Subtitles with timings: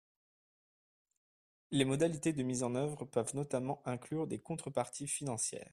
[1.69, 5.69] »Les modalités de mise en œuvre peuvent notamment inclure des contreparties financières.